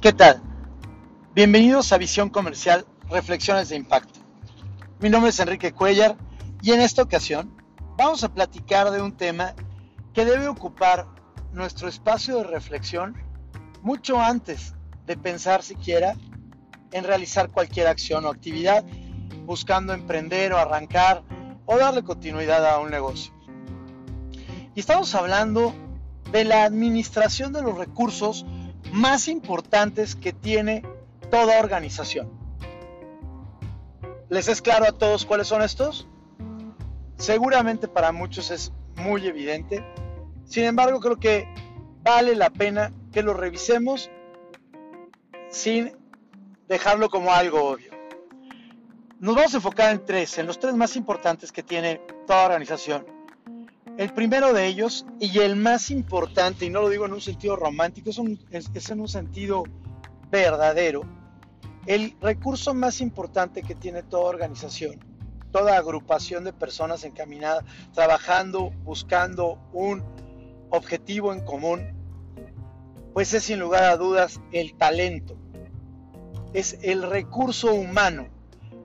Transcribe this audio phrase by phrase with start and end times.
[0.00, 0.40] ¿Qué tal?
[1.34, 4.18] Bienvenidos a Visión Comercial Reflexiones de Impacto.
[4.98, 6.16] Mi nombre es Enrique Cuellar
[6.62, 7.54] y en esta ocasión
[7.98, 9.54] vamos a platicar de un tema
[10.14, 11.06] que debe ocupar
[11.52, 13.14] nuestro espacio de reflexión
[13.82, 14.74] mucho antes
[15.04, 16.14] de pensar siquiera
[16.92, 18.86] en realizar cualquier acción o actividad
[19.44, 21.24] buscando emprender o arrancar
[21.66, 23.34] o darle continuidad a un negocio.
[24.74, 25.74] Y estamos hablando
[26.32, 28.46] de la administración de los recursos
[28.92, 30.82] más importantes que tiene
[31.30, 32.30] toda organización.
[34.28, 36.06] ¿Les es claro a todos cuáles son estos?
[37.16, 39.84] Seguramente para muchos es muy evidente.
[40.44, 41.48] Sin embargo, creo que
[42.02, 44.10] vale la pena que lo revisemos
[45.50, 45.96] sin
[46.68, 47.92] dejarlo como algo obvio.
[49.18, 53.19] Nos vamos a enfocar en tres, en los tres más importantes que tiene toda organización
[54.00, 57.54] el primero de ellos y el más importante, y no lo digo en un sentido
[57.54, 59.64] romántico, es, en un sentido
[60.30, 61.02] verdadero,
[61.84, 65.04] el recurso más importante que tiene toda organización,
[65.52, 70.02] toda agrupación de personas encaminadas, trabajando, buscando un
[70.70, 71.92] objetivo en común,
[73.12, 75.36] pues es sin lugar a dudas el talento.
[76.54, 78.28] Es el recurso humano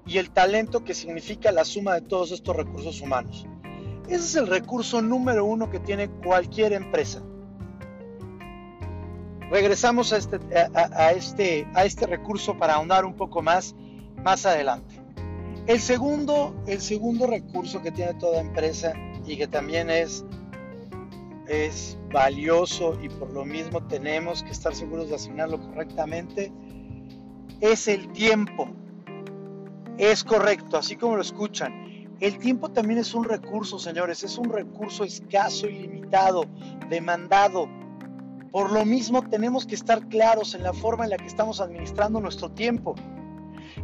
[0.05, 3.47] y el talento que significa la suma de todos estos recursos humanos.
[4.07, 7.21] Ese es el recurso número uno que tiene cualquier empresa.
[9.49, 10.39] Regresamos a este,
[10.73, 13.75] a, este, a este recurso para ahondar un poco más
[14.25, 14.95] más adelante.
[15.67, 18.93] El segundo, el segundo recurso que tiene toda empresa
[19.25, 20.25] y que también es,
[21.47, 26.51] es valioso y por lo mismo tenemos que estar seguros de asignarlo correctamente,
[27.61, 28.67] es el tiempo.
[29.97, 31.85] Es correcto, así como lo escuchan.
[32.25, 36.45] El tiempo también es un recurso, señores, es un recurso escaso y limitado,
[36.89, 37.69] demandado.
[38.51, 42.19] Por lo mismo tenemos que estar claros en la forma en la que estamos administrando
[42.19, 42.95] nuestro tiempo,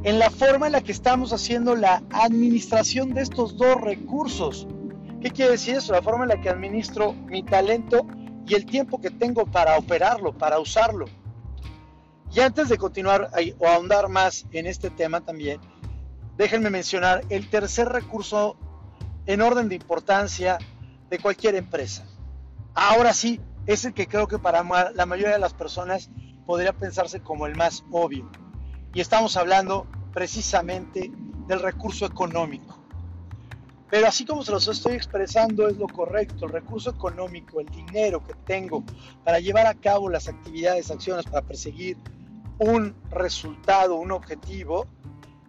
[0.01, 4.67] en la forma en la que estamos haciendo la administración de estos dos recursos.
[5.21, 5.93] ¿Qué quiere decir eso?
[5.93, 8.07] La forma en la que administro mi talento
[8.47, 11.05] y el tiempo que tengo para operarlo, para usarlo.
[12.33, 13.29] Y antes de continuar
[13.59, 15.61] o ahondar más en este tema también,
[16.41, 18.57] déjenme mencionar el tercer recurso
[19.27, 20.57] en orden de importancia
[21.07, 22.03] de cualquier empresa.
[22.73, 26.09] Ahora sí, es el que creo que para la mayoría de las personas
[26.47, 28.27] podría pensarse como el más obvio.
[28.91, 31.11] Y estamos hablando precisamente
[31.45, 32.83] del recurso económico.
[33.91, 38.25] Pero así como se los estoy expresando es lo correcto, el recurso económico, el dinero
[38.25, 38.83] que tengo
[39.23, 41.97] para llevar a cabo las actividades, acciones, para perseguir
[42.57, 44.87] un resultado, un objetivo,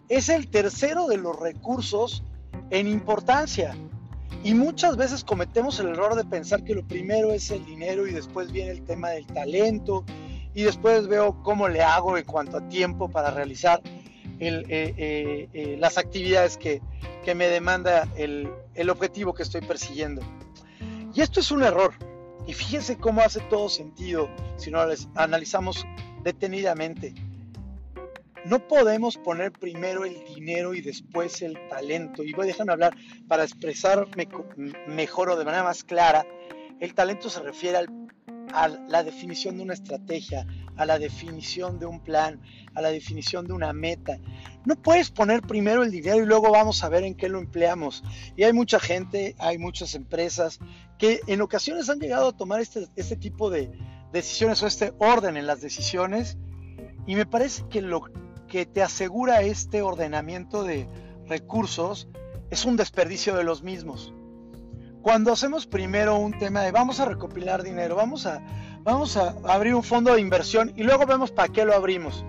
[0.09, 2.23] es el tercero de los recursos
[2.69, 3.75] en importancia.
[4.43, 8.11] Y muchas veces cometemos el error de pensar que lo primero es el dinero y
[8.11, 10.03] después viene el tema del talento
[10.53, 13.81] y después veo cómo le hago en cuanto a tiempo para realizar
[14.39, 16.81] eh, eh, eh, las actividades que,
[17.23, 20.21] que me demanda el, el objetivo que estoy persiguiendo.
[21.13, 21.93] Y esto es un error.
[22.45, 24.79] Y fíjense cómo hace todo sentido si no
[25.15, 25.85] analizamos
[26.23, 27.13] detenidamente.
[28.45, 32.23] No podemos poner primero el dinero y después el talento.
[32.23, 32.95] Y voy a dejarme hablar
[33.27, 34.27] para expresarme
[34.87, 36.25] mejor o de manera más clara.
[36.81, 37.85] El talento se refiere
[38.51, 40.45] a la definición de una estrategia,
[40.75, 42.41] a la definición de un plan,
[42.75, 44.19] a la definición de una meta.
[44.65, 48.03] No puedes poner primero el dinero y luego vamos a ver en qué lo empleamos.
[48.35, 50.59] Y hay mucha gente, hay muchas empresas
[50.97, 53.71] que en ocasiones han llegado a tomar este, este tipo de
[54.11, 56.37] decisiones o este orden en las decisiones.
[57.05, 58.03] Y me parece que lo,
[58.53, 60.87] que te asegura este ordenamiento de
[61.25, 62.07] recursos
[62.51, 64.13] es un desperdicio de los mismos.
[65.01, 68.45] Cuando hacemos primero un tema de vamos a recopilar dinero, vamos a,
[68.83, 72.23] vamos a abrir un fondo de inversión y luego vemos para qué lo abrimos.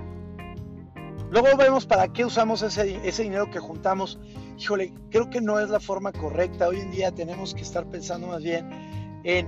[1.30, 4.18] Luego vemos para qué usamos ese, ese dinero que juntamos.
[4.58, 6.68] Híjole, creo que no es la forma correcta.
[6.68, 9.46] Hoy en día tenemos que estar pensando más bien en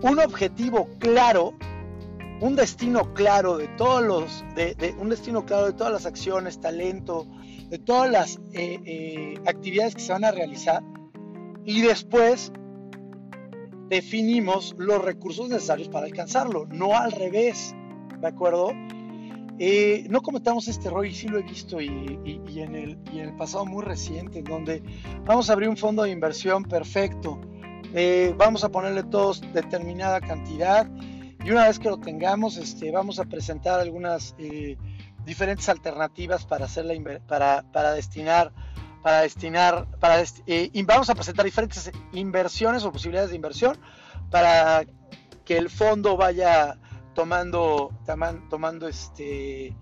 [0.00, 1.52] un objetivo claro
[2.40, 7.26] un destino claro de todos los, de, un destino claro de todas las acciones, talento,
[7.68, 10.82] de todas las eh, eh, actividades que se van a realizar
[11.64, 12.52] y después
[13.88, 17.74] definimos los recursos necesarios para alcanzarlo, no al revés,
[18.20, 18.72] ¿de acuerdo?
[19.58, 23.28] Eh, no cometamos este error y sí lo he visto y, en el, y, en
[23.28, 24.82] el, pasado muy reciente, en donde
[25.24, 27.40] vamos a abrir un fondo de inversión perfecto,
[28.36, 30.86] vamos a ponerle todos determinada cantidad
[31.46, 34.76] y una vez que lo tengamos, este, vamos a presentar algunas eh,
[35.24, 38.52] diferentes alternativas para, hacer la, para, para destinar,
[39.00, 43.78] para destinar, para eh, vamos a presentar diferentes inversiones o posibilidades de inversión
[44.28, 44.86] para
[45.44, 46.80] que el fondo vaya
[47.14, 47.92] tomando,
[48.50, 49.72] tomando este,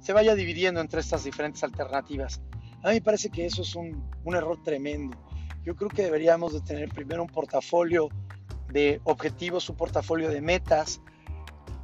[0.00, 2.40] se vaya dividiendo entre estas diferentes alternativas.
[2.82, 5.18] A mí me parece que eso es un, un error tremendo.
[5.62, 8.08] Yo creo que deberíamos de tener primero un portafolio
[8.72, 11.00] de objetivos, un portafolio de metas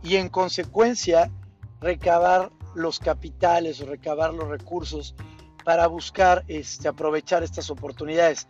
[0.02, 1.30] y en consecuencia
[1.80, 5.14] recabar los capitales o recabar los recursos
[5.64, 8.48] para buscar este, aprovechar estas oportunidades.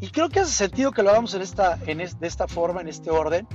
[0.00, 2.88] Y creo que hace sentido que lo hagamos en esta, en de esta forma, en
[2.88, 3.46] este orden,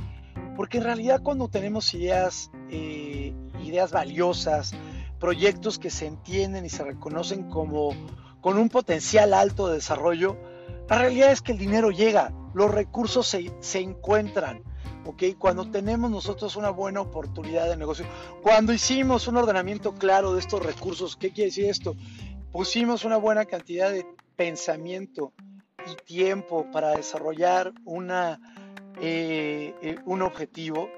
[0.56, 3.34] porque en realidad cuando tenemos ideas, eh,
[3.64, 4.74] ideas valiosas,
[5.20, 7.92] proyectos que se entienden y se reconocen como
[8.42, 10.38] con un potencial alto de desarrollo,
[10.90, 14.64] la realidad es que el dinero llega, los recursos se, se encuentran.
[15.06, 15.34] ¿okay?
[15.34, 18.06] Cuando tenemos nosotros una buena oportunidad de negocio,
[18.42, 21.96] cuando hicimos un ordenamiento claro de estos recursos, ¿qué quiere decir esto?
[22.52, 24.06] Pusimos una buena cantidad de
[24.36, 25.34] pensamiento
[25.86, 28.40] y tiempo para desarrollar una,
[29.00, 30.90] eh, eh, un objetivo,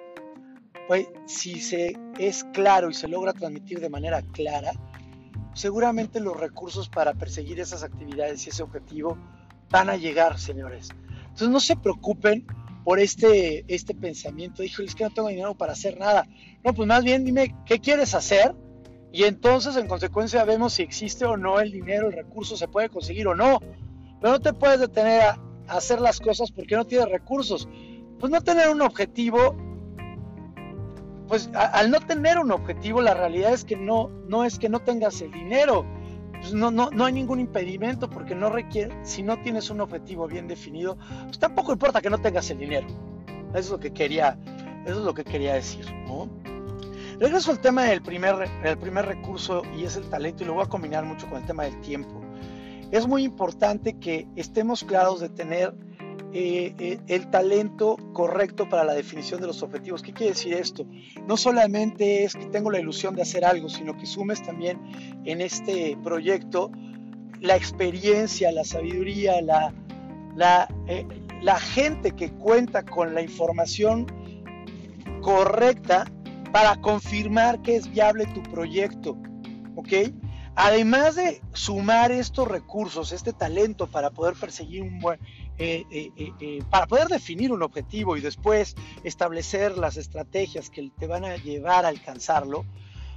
[0.87, 4.71] pues si se es claro y se logra transmitir de manera clara,
[5.53, 9.17] seguramente los recursos para perseguir esas actividades y ese objetivo
[9.71, 10.89] van a llegar, señores.
[11.21, 12.45] Entonces no se preocupen
[12.83, 16.27] por este, este pensamiento, híjole, es que no tengo dinero para hacer nada.
[16.63, 18.53] No, pues más bien dime, ¿qué quieres hacer?
[19.12, 22.89] Y entonces en consecuencia vemos si existe o no el dinero, el recurso, se puede
[22.89, 23.59] conseguir o no.
[24.19, 27.68] Pero no te puedes detener a, hacer las cosas porque no tienes recursos.
[28.19, 29.56] Pues no tener un objetivo,
[31.27, 34.79] pues al no tener un objetivo la realidad es que no, no es que no
[34.79, 35.85] tengas el dinero.
[36.41, 40.27] Pues no, no, no hay ningún impedimento porque no requiere, si no tienes un objetivo
[40.27, 42.88] bien definido, pues tampoco importa que no tengas el dinero.
[43.49, 44.39] Eso es lo que quería,
[44.85, 45.85] eso es lo que quería decir.
[47.19, 50.63] Regreso al tema del primer, el primer recurso y es el talento y lo voy
[50.63, 52.19] a combinar mucho con el tema del tiempo.
[52.89, 55.75] Es muy importante que estemos claros de tener
[56.33, 60.01] eh, eh, el talento correcto para la definición de los objetivos.
[60.01, 60.86] ¿Qué quiere decir esto?
[61.28, 64.80] No solamente es que tengo la ilusión de hacer algo, sino que sumes también
[65.25, 66.72] en este proyecto
[67.42, 69.74] la experiencia, la sabiduría, la,
[70.36, 71.06] la, eh,
[71.60, 74.06] gente que cuenta con la información
[75.22, 76.06] correcta
[76.54, 79.18] para confirmar que es viable tu proyecto.
[79.75, 80.13] ¿Ok?
[80.56, 85.19] Además de sumar estos recursos, este talento para poder perseguir un buen,
[85.63, 91.05] eh, eh, eh, para poder definir un objetivo y después establecer las estrategias que te
[91.05, 92.65] van a llevar a alcanzarlo,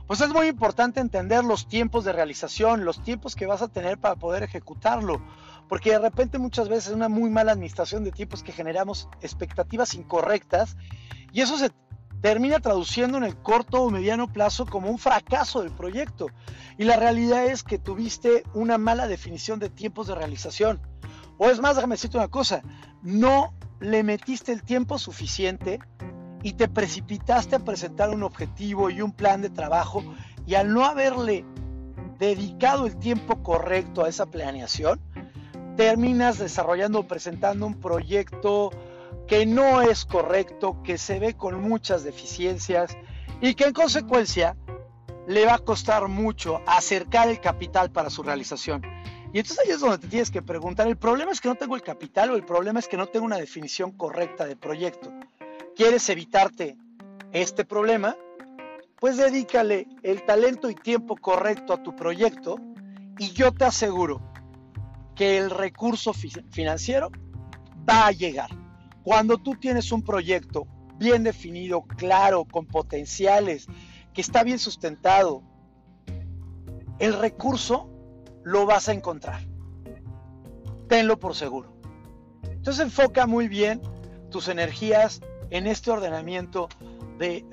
[0.06, 3.96] pues es muy importante entender los tiempos de realización, los tiempos que vas a tener
[3.96, 5.22] para poder ejecutarlo,
[5.70, 9.94] porque de repente muchas veces es una muy mala administración de tiempos que generamos expectativas
[9.94, 10.76] incorrectas
[11.32, 11.70] y eso se
[12.20, 16.28] termina traduciendo en el corto o mediano plazo como un fracaso del proyecto.
[16.78, 20.80] Y la realidad es que tuviste una mala definición de tiempos de realización.
[21.38, 22.62] O es más, déjame decirte una cosa,
[23.02, 25.80] no le metiste el tiempo suficiente
[26.42, 30.04] y te precipitaste a presentar un objetivo y un plan de trabajo
[30.46, 31.44] y al no haberle
[32.18, 35.00] dedicado el tiempo correcto a esa planeación,
[35.76, 38.70] terminas desarrollando o presentando un proyecto
[39.26, 42.96] que no es correcto, que se ve con muchas deficiencias
[43.40, 44.56] y que en consecuencia
[45.26, 48.82] le va a costar mucho acercar el capital para su realización.
[49.34, 51.74] Y entonces ahí es donde te tienes que preguntar, ¿el problema es que no tengo
[51.74, 55.12] el capital o el problema es que no tengo una definición correcta de proyecto?
[55.74, 56.76] ¿Quieres evitarte
[57.32, 58.16] este problema?
[59.00, 62.60] Pues dedícale el talento y tiempo correcto a tu proyecto
[63.18, 64.22] y yo te aseguro
[65.16, 67.10] que el recurso financiero
[67.90, 68.50] va a llegar.
[69.02, 73.66] Cuando tú tienes un proyecto bien definido, claro, con potenciales,
[74.12, 75.42] que está bien sustentado,
[77.00, 77.90] el recurso
[78.44, 79.40] lo vas a encontrar.
[80.88, 81.74] Tenlo por seguro.
[82.44, 83.80] Entonces enfoca muy bien
[84.30, 85.20] tus energías
[85.50, 86.68] en este ordenamiento
[87.18, 87.44] de,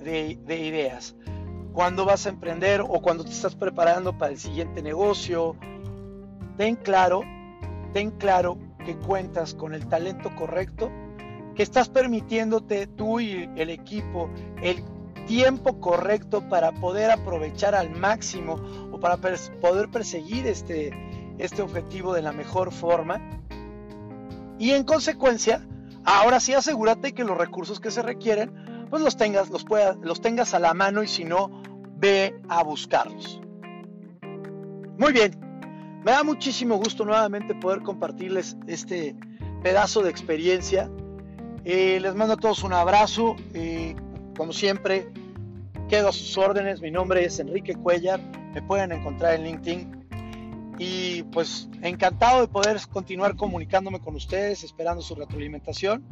[0.45, 1.15] de, ideas.
[1.74, 5.55] Cuando vas a emprender o cuando te estás preparando para el siguiente negocio,
[6.57, 7.21] ten claro,
[7.93, 10.91] ten claro que cuentas con el talento correcto
[11.55, 14.29] que estás permitiéndote tú y el equipo
[14.62, 14.83] el
[15.25, 18.56] tiempo correcto para poder aprovechar al máximo
[18.92, 20.92] o para poder perseguir este,
[21.38, 23.20] este objetivo de la mejor forma.
[24.60, 25.66] Y en consecuencia,
[26.04, 30.22] ahora sí asegúrate que los recursos que se requieren, pues los tengas, los, puedas, los
[30.22, 31.62] tengas a la mano y si no,
[31.98, 33.42] ve a buscarlos.
[34.98, 35.32] Muy bien,
[36.04, 39.16] me da muchísimo gusto nuevamente poder compartirles este
[39.63, 40.90] pedazo de experiencia
[41.63, 43.36] eh, les mando a todos un abrazo.
[43.54, 43.96] Eh,
[44.41, 45.07] como siempre,
[45.88, 46.81] quedo a sus órdenes.
[46.81, 48.19] Mi nombre es Enrique Cuellar.
[48.55, 50.75] Me pueden encontrar en LinkedIn.
[50.79, 56.03] Y pues encantado de poder continuar comunicándome con ustedes, esperando su retroalimentación.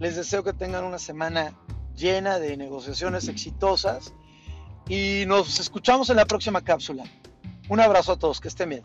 [0.00, 1.56] Les deseo que tengan una semana
[1.94, 4.12] llena de negociaciones exitosas
[4.88, 7.04] y nos escuchamos en la próxima cápsula.
[7.68, 8.82] Un abrazo a todos, que estén bien.